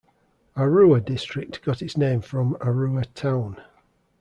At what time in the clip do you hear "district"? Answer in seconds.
1.05-1.61